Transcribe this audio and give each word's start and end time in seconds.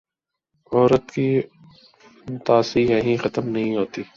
عورت 0.71 1.11
کی 1.11 1.27
فنتاسی 2.17 2.81
یہیں 2.83 3.17
ختم 3.17 3.49
نہیں 3.49 3.75
ہوتی۔ 3.77 4.01